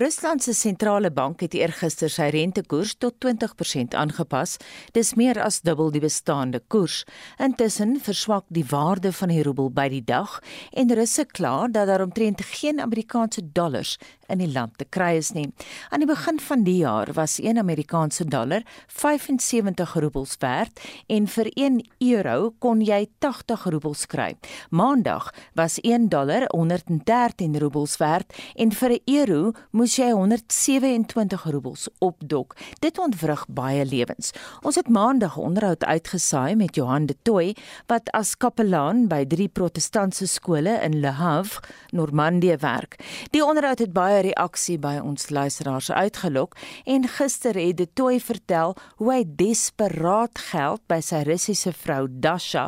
[0.00, 4.56] Rusland se sentrale bank het eergister sy rentekoers tot 20% aangepas.
[4.96, 7.02] Dis meer as dubbel die bestaande koers.
[7.40, 10.38] Intussen verswak die waarde van die roebel by die dag
[10.72, 13.98] en Russe kla dat daar omtrent geen Amerikaanse dollars
[14.30, 15.48] in die land te kry is nie.
[15.90, 21.50] Aan die begin van die jaar was 1 Amerikaanse dollar 75 roebels werd en vir
[21.54, 24.34] 1 euro kon jy 80 roebels kry.
[24.70, 31.88] Maandag was 1 dollar 113 roebels werd en vir 'n euro moes jy 127 roebels
[31.98, 32.56] opdok.
[32.78, 34.32] Dit ontwrig baie lewens.
[34.62, 37.54] Ons het maandag onderhoud uitgesaai met Johan de Tooi
[37.86, 42.96] wat as kapelaan by drie protestantse skole in Le Havre, Normandië werk.
[43.30, 48.72] Die onderhoud het baie reaksie by ons luisteraars uitgelok en gister het de Tooi vertel
[48.98, 52.64] hoe hy desperaat geld by sy Russiese vrou Dasha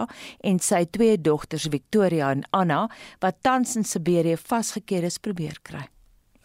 [0.47, 2.85] en sy twee dogters Victoria en Anna
[3.25, 5.83] wat tans in Siberië vasgekeer is probeer kry.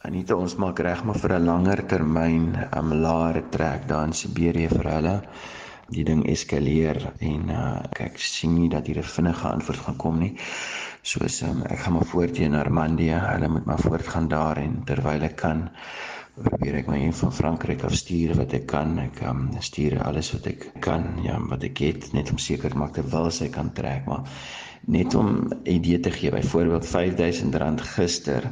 [0.10, 4.18] Anita ons maak reg maar vir 'n langer termyn 'n um, laer trek daar in
[4.18, 5.16] Siberië vir hulle.
[5.94, 10.20] Die ding eskaleer en uh, ek sien nie dat hier 'n vinnige antwoord gaan kom
[10.26, 10.34] nie.
[11.04, 13.22] Soos um, ek gaan maar voort teen Normandië.
[13.30, 15.70] Hulle moet maar voortgaan daar en terwyl ek kan
[16.44, 18.98] probeer ek my een van Frankryk af stuur wat ek kan.
[19.02, 22.78] Ek um, stuur alles wat ek kan, ja, wat ek het net om seker te
[22.78, 24.30] maak wel sy kan trek, maar
[24.86, 28.52] net om 'n idee te gee, byvoorbeeld R5000 gister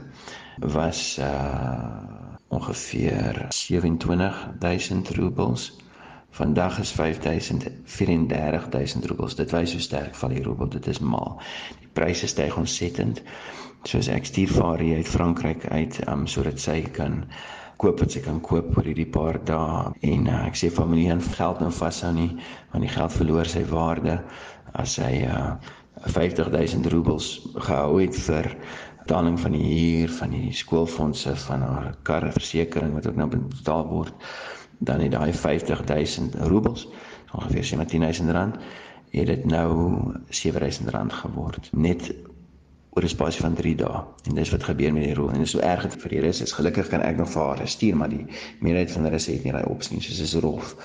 [0.60, 5.78] was uh ongeveer 27000 roebels.
[6.30, 9.36] Vandag is 5000 34000 roebels.
[9.36, 10.70] Dit wys hoe sterk val die roebel.
[10.70, 11.42] Dit is mal.
[11.80, 13.22] Die pryse styg ontsettend.
[13.84, 17.24] Soos ek stuur vir haar uit Frankryk uit, um sodat sy kan
[17.82, 19.94] koop wat sy kan koop oor hierdie paar dae.
[20.08, 22.32] En uh, ek sê familie en geld nou vashou nie
[22.74, 24.20] want die geld verloor sy waarde
[24.76, 25.56] as hy uh,
[26.06, 28.52] 50000 roebels gehou het vir
[29.06, 34.30] betaling van die huur van die skoolfondse van haar karversekering wat ook nou betaal word.
[34.80, 36.88] Dan het daai 50000 roebels
[37.36, 38.58] ongeveer 17000 rand
[39.16, 39.72] het dit nou
[40.30, 41.70] 7000 rand geword.
[41.72, 42.12] Net
[42.96, 44.04] oor 'n spasie van 3 dae.
[44.30, 45.28] En dis wat gebeur met die rol.
[45.30, 46.56] En dit is so erg dit vir die rus is.
[46.56, 48.26] Gelukkig kan ek nog vir haar stuur, maar die
[48.60, 50.76] meerderheid van die rus het nie daai opsie nie, soos is rof.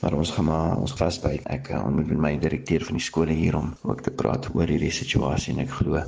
[0.00, 1.46] Maar ons gaan maar ons vasbyt.
[1.48, 4.92] Ek ontmoet met my direkteur van die skole hier om ook te praat oor hierdie
[4.92, 6.02] situasie en ek glo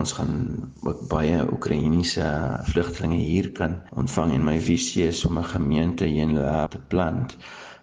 [0.00, 0.36] ons gaan
[0.80, 2.24] ook baie Oekraïense
[2.72, 6.34] vlugtelinge hier kan ontvang en my visie is om 'n gemeente hier in
[6.70, 7.36] te plant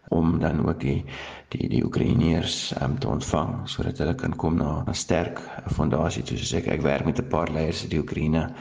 [0.10, 1.06] om dan ook die
[1.50, 5.40] die die Oekraïners um, te ontvang sodat hulle kan kom na 'n sterk
[5.76, 6.38] fondasie toe.
[6.38, 8.54] Soos ek ek werk met 'n paar leiers in die Oekraïne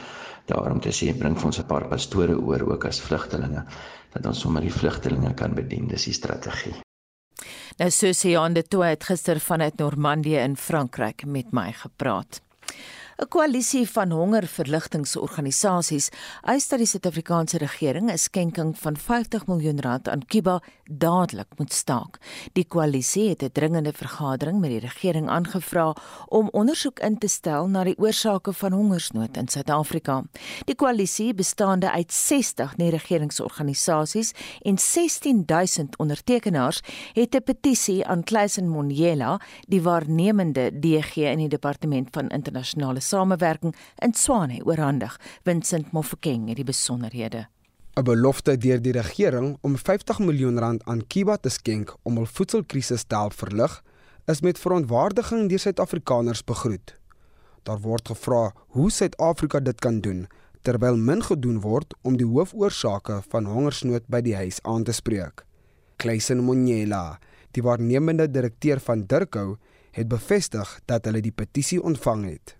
[0.45, 3.65] daarom te sê bring vir ons 'n paar pastore oor ook as vlugtelinge
[4.13, 5.87] dat ons sommer die vlugtelinge kan bedien.
[5.87, 6.75] Dis die strategie.
[7.77, 12.41] Nou Susie Jan de Tooy het gister vanuit Normandië in Frankryk met my gepraat.
[13.17, 16.11] 'n Koalisie van hongerverligtingsorganisasies
[16.45, 21.73] eis dat die Suid-Afrikaanse regering 'n skenking van 50 miljoen rand aan Kuba dadelik moet
[21.73, 22.17] staak.
[22.53, 25.95] Die koalisie het 'n dringende vergadering met die regering aangevra
[26.27, 30.23] om ondersoek in te stel na die oorsake van hongersnood in Suid-Afrika.
[30.65, 36.81] Die koalisie, bestaande uit 60 nie-regeringsorganisasies en 16000 ondertekenaars,
[37.13, 43.75] het 'n petisie aan Kleisen Monyela, die waarnemende DG in die departement van internasionale samewerking
[44.03, 45.15] in Swane oorhandig.
[45.43, 47.47] Vincent Mofokeng het die besonderhede.
[47.97, 52.27] 'n Belofte deur die regering om 50 miljoen rand aan Kiba te skenk om hul
[52.29, 53.83] voedselkrisis te help verlig,
[54.27, 56.93] is met verontwaardiging deur Suid-Afrikaners begroet.
[57.63, 60.27] Daar word gevra hoe Suid-Afrika dit kan doen
[60.67, 65.45] terwyl min gedoen word om die hoofoorsake van hongersnood by die huis aan te spreek.
[65.95, 67.19] Kleisen Monyela,
[67.55, 69.55] die waarnemende direkteur van Dirkou,
[69.95, 72.56] het bevestig dat hulle die petisie ontvang het.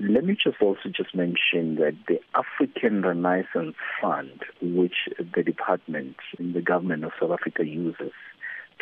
[0.00, 6.52] Let me just also just mention that the African Renaissance Fund, which the department in
[6.52, 8.12] the government of South Africa uses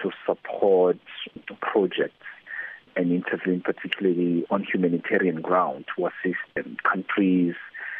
[0.02, 0.98] to support
[1.62, 2.26] projects
[2.96, 7.54] and intervene particularly on humanitarian ground to assist countries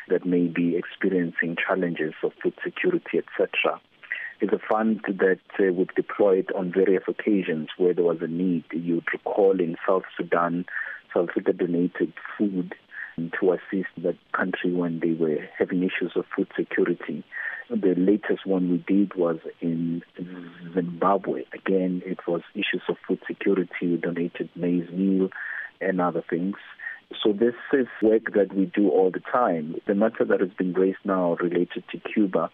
[0.09, 3.81] that may be experiencing challenges of food security, etc.
[4.43, 8.65] is a fund that uh, we've deployed on various occasions where there was a need.
[8.73, 10.67] You'd recall in South Sudan,
[11.15, 12.75] South Africa donated food
[13.17, 17.25] to assist that country when they were having issues of food security.
[17.71, 20.03] The latest one we did was in
[20.75, 21.45] Zimbabwe.
[21.53, 23.73] Again, it was issues of food security.
[23.83, 25.31] We donated maize meal
[25.81, 26.57] and other things.
[27.23, 29.77] So this is work that we do all the time.
[29.87, 32.51] The matter that has been raised now related to Cuba,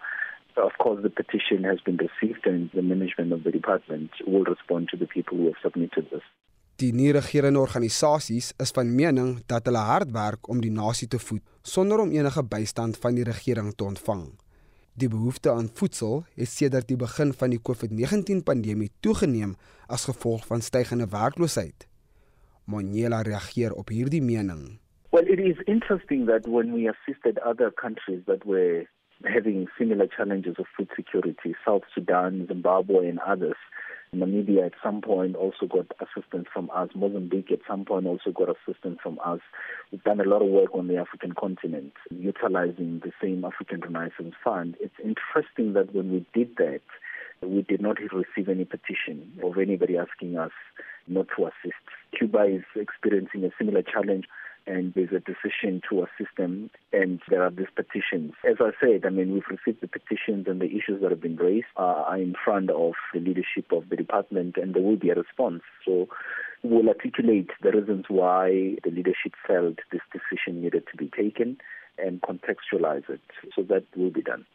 [0.57, 4.90] of course, the petition has been received and the management of the department will respond
[4.90, 6.22] to the people who have submitted this.
[6.83, 11.42] Die nie-regerende organisasies is van mening dat hulle hard werk om die nasie te voed
[11.73, 14.25] sonder om enige bystand van die regering te ontvang.
[14.99, 19.53] Die behoefte aan voedsel het sedert die begin van die COVID-19 pandemie toegeneem
[19.87, 21.87] as gevolg van stygende werkloosheid.
[22.66, 24.81] Monyela reageer op hierdie mening.
[25.12, 28.88] Well, it is interesting that when we assisted other countries that were
[29.23, 33.61] having similar challenges of food security, South Sudan, Zimbabwe and others,
[34.14, 36.90] Namibia at some point also got assistance from us.
[36.94, 39.40] Mozambique at some point also got assistance from us.
[39.90, 44.35] We've done a lot of work on the African continent utilizing the same African Renaissance
[44.44, 44.77] Fund.
[44.81, 46.83] It's interesting that when we did that,
[47.40, 50.53] we did not receive any petition of anybody asking us
[51.09, 51.83] not to assist.
[52.16, 54.27] Cuba is experiencing a similar challenge
[54.66, 58.33] and there's a decision to assist them and there are these petitions.
[58.48, 61.37] As I said, I mean, we've received the petitions and the issues that have been
[61.37, 65.14] raised are in front of the leadership of the department and there will be a
[65.14, 65.62] response.
[65.85, 66.09] So
[66.62, 71.59] we'll articulate the reasons why the leadership felt this decision needed to be taken
[71.98, 73.20] and contextualize it.
[73.55, 74.46] So that will be done.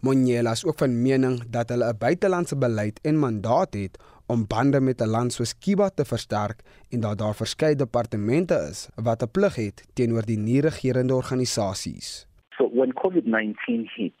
[0.00, 4.80] Monyela is ook van mening dat hulle 'n buitelandse beleid en mandaat het om bande
[4.80, 6.58] met 'n land soos Kuba te versterk
[6.90, 12.26] en dat daar verskeie departemente is wat 'n plig het teenoor die nie-regerende organisasies.
[12.56, 14.20] So when COVID-19 hit,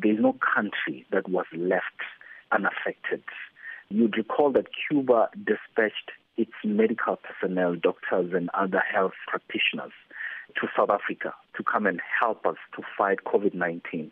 [0.00, 2.00] there's no country that was left
[2.56, 3.24] unaffected.
[3.88, 9.92] You'd recall that Cuba dispatched its medical personnel, doctors and other health practitioners
[10.54, 14.10] to South Africa to come and help us to fight COVID-19.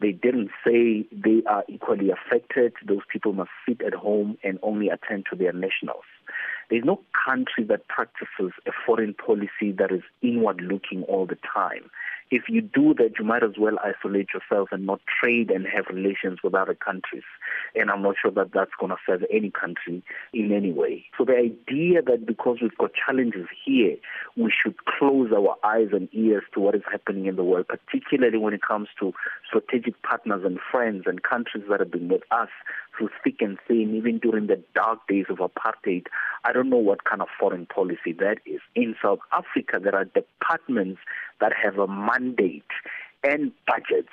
[0.00, 2.74] They didn't say they are equally affected.
[2.86, 6.04] Those people must sit at home and only attend to their nationals.
[6.68, 11.90] There's no country that practices a foreign policy that is inward looking all the time.
[12.30, 15.86] If you do that, you might as well isolate yourself and not trade and have
[15.88, 17.22] relations with other countries.
[17.74, 20.02] And I'm not sure that that's going to serve any country
[20.32, 21.04] in any way.
[21.16, 23.96] So the idea that because we've got challenges here,
[24.36, 28.38] we should close our eyes and ears to what is happening in the world, particularly
[28.38, 29.12] when it comes to
[29.46, 32.48] strategic partners and friends and countries that have been with us
[32.96, 36.06] through thick and thin, even during the dark days of apartheid.
[36.44, 38.60] I don't know what kind of foreign policy that is.
[38.74, 41.00] In South Africa, there are departments
[41.40, 41.86] that have a
[42.18, 42.64] mandate
[43.22, 44.08] and budgets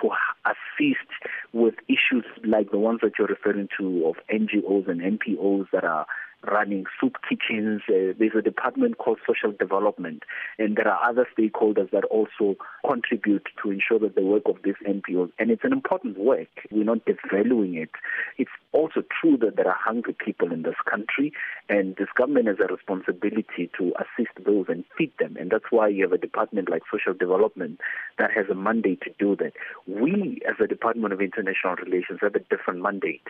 [0.00, 0.10] to
[0.44, 1.10] assist
[1.52, 6.06] with issues like the ones that you're referring to of NGOs and NPOs that are
[6.46, 7.82] running soup kitchens.
[7.88, 10.22] Uh, there's a department called social development,
[10.58, 14.74] and there are other stakeholders that also contribute to ensure that the work of these
[14.86, 16.48] NPOs, and it's an important work.
[16.70, 17.90] We're not devaluing it.
[18.36, 21.32] It's also true that there are hungry people in this country,
[21.68, 25.88] and this government has a responsibility to assist those and feed them, and that's why
[25.88, 27.80] you have a department like social development
[28.18, 29.52] that has a mandate to do that.
[29.86, 33.26] We, as a Department of International Relations, have a different mandate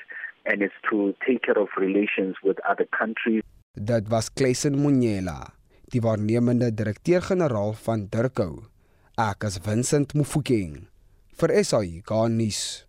[0.48, 3.44] and it's to take care of relations with other countries.
[3.76, 5.52] Dit was Kleisen Munyela,
[5.92, 8.64] die waarnemende direkteur-generaal van Durko.
[9.20, 10.88] Ek is Vincent Mufokeng
[11.38, 12.88] vir SAI Garnis.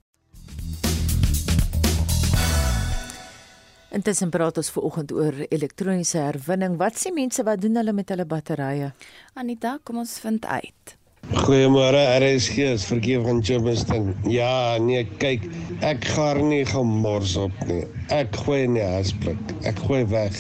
[3.90, 6.78] Intussen praat ons ver oggend oor elektroniese herwinning.
[6.78, 8.92] Wat sê mense wat doen hulle met hulle batterye?
[9.34, 10.99] Anita, kom ons vind uit.
[11.30, 14.16] Goeiemôre, RSG is verkeer van Germiston.
[14.26, 15.44] Ja, nee, kyk,
[15.86, 17.84] ek gaan nie gemors op nie.
[18.14, 19.38] Ek gooi nie hasblik.
[19.70, 20.40] Ek gooi weg.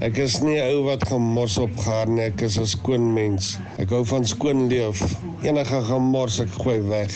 [0.00, 2.24] Ek is nie 'n ou wat gemors op gaan nie.
[2.30, 3.58] Ek is 'n skoon mens.
[3.78, 5.04] Ek hou van skoon leef.
[5.42, 7.12] Enige gemors ek gooi weg.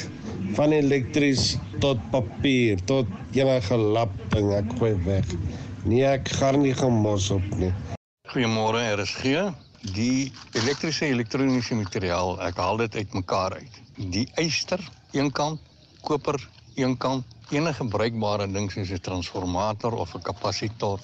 [0.57, 5.24] Van elektries tot papier tot enige lap ding ek gooi weg.
[5.84, 7.72] Nee, ek gaan nie gemors op nie.
[8.28, 9.53] Goeiemôre, RSG.
[9.80, 13.76] Die elektriese elektroniese materiaal, ek haal dit uitmekaar uit.
[14.12, 14.82] Die yster
[15.16, 15.62] een kant,
[16.04, 16.36] koper
[16.76, 21.00] een kant, enige bruikbare ding soos 'n transformator of 'n kapasitor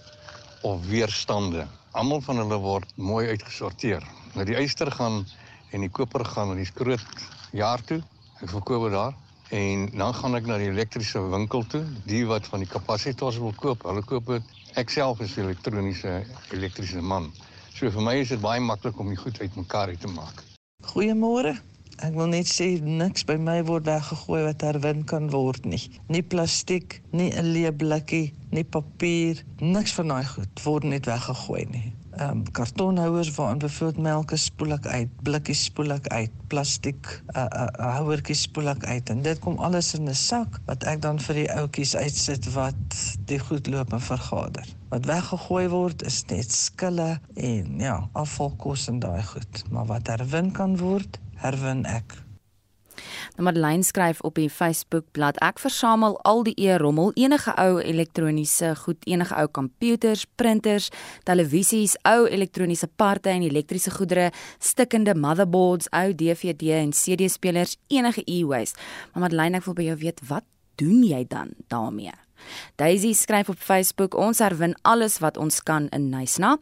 [0.61, 1.67] of weerstande.
[1.93, 4.05] Almal van hulle word mooi uitgesorteer.
[4.35, 5.25] Nou die yster gaan
[5.73, 8.03] en die koper gaan na die groot jaar toe.
[8.43, 9.15] Ek verkoop dit daar
[9.51, 11.85] en dan gaan ek na die elektriese winkel toe.
[12.05, 14.43] Die wat van die kapasitors wil koop, hulle koop.
[14.75, 17.33] Ek self is 'n elektroniese elektriese man.
[17.77, 20.39] So vir my is dit baie maklik om die goed uitmekaar uit te maak.
[20.93, 21.53] Goeiemôre.
[22.05, 25.83] Ek wil net sê niks by my word weggegooi wat herwin kan word nie.
[26.13, 31.65] Nie plastiek, nie 'n leë blikkie, nie papier, niks van daai goed word net weggegooi
[31.73, 37.11] nie ehm um, kartonhouers waarin bevoeld melk spoel ek uit, blikkies spoel ek uit, plastiek
[37.37, 41.03] uh, uh, houertjies spoel ek uit en dit kom alles in 'n sak wat ek
[41.03, 44.67] dan vir die ouetjies uitsit wat die goed loop en vergader.
[44.89, 50.53] Wat weggegooi word is net skille en ja, afvalkos en daai goed, maar wat herwin
[50.53, 52.26] kan word, herwin ek.
[53.37, 58.75] Nou Madeleine skryf op die Facebook bladsy: Ek versamel al die e-rommel, enige ou elektroniese
[58.83, 60.91] goed, enige ou komputers, printers,
[61.25, 68.79] televisies, ou elektroniese parte en elektriese goedere, stikkende motherboards, ou DVD en CD-spelers, enige e-waste.
[69.13, 70.47] Maar Madeleine, ek wil by jou weet, wat
[70.77, 72.26] doen jy dan daarmee?
[72.77, 76.57] Daisy skryf op Facebook: Ons herwin alles wat ons kan in Nysna.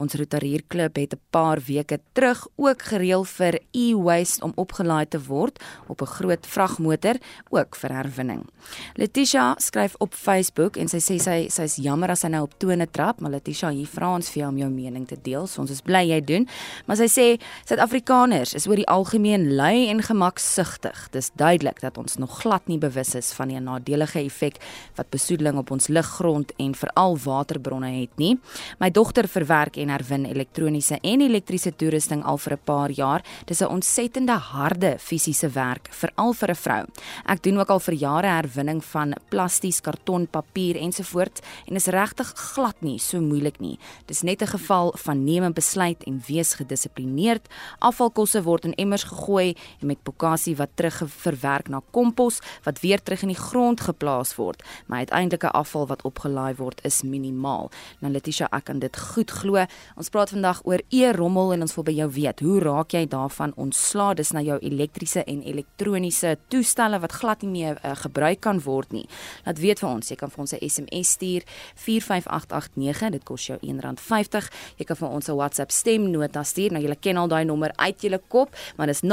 [0.00, 5.62] Ons rotarierklub het 'n paar weke terug ook gereël vir e-waste om opgelaai te word
[5.86, 7.16] op 'n groot vragmotor,
[7.48, 8.46] ook vir herwinning.
[8.94, 12.90] Letitia skryf op Facebook en sy sê sy sy's jammer as sy nou op tone
[12.90, 15.46] trap, maar Letitia, hier vra ons vir jou om jou mening te deel.
[15.46, 16.48] So ons is bly jy doen,
[16.86, 21.08] maar sy sê Suid-Afrikaners is oor die algemeen lui en gemaksugtig.
[21.10, 24.56] Dis duidelik dat ons nog glad nie bewus is van die nadelige effek
[24.96, 28.38] wat besoedeling op ons luggrond en veral waterbronne het nie.
[28.80, 33.22] My dogter verwerk en herwin elektroniese en elektriese toerusting al vir 'n paar jaar.
[33.46, 36.84] Dis 'n ontsettende harde fisiese werk, veral vir 'n vrou.
[37.26, 42.32] Ek doen ook al vir jare herwinning van plasties, karton, papier ensovoorts en is regtig
[42.34, 43.78] glad nie so moeilik nie.
[44.06, 47.48] Dis net 'n geval van neem 'n besluit en wees gedissiplineerd.
[47.78, 53.22] Afvalkosse word in emmers gegooi en met bokasie wat terugverwerk na kompos wat weer terug
[53.22, 54.62] in die grond geplaas word.
[54.86, 57.70] My uiteindelike afval wat opgelaai word is minimaal.
[58.00, 59.66] Nou Letitia, ek kan dit goed glo.
[59.98, 63.52] Ons praat vandag oor e-rommel en ons wil by jou weet, hoe raak jy daarvan
[63.60, 64.14] ontslaa?
[64.14, 68.92] Dis na jou elektriese en elektroniese toestelle wat glad nie meer uh, gebruik kan word
[68.94, 69.08] nie.
[69.46, 71.42] Laat weet vir ons, jy kan vir ons 'n SMS stuur
[71.74, 74.50] 45889, dit kos jou R1.50.
[74.78, 76.72] Jy kan vir ons 'n WhatsApp stemnota stuur.
[76.72, 79.08] Nou jy ken al daai nommer uit jou kop, maar dis 0765366961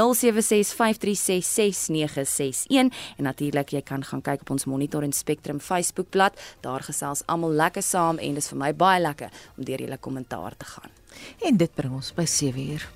[3.16, 6.38] en natuurlik jy kan gaan kyk op ons Monitor en Spectrum Facebookblad.
[6.60, 10.56] Daar gesels almal lekker saam en dis vir my baie lekker om deur julle kommentaar
[10.56, 10.90] te gaan.
[11.42, 12.88] En dit bring ons by 7 uur.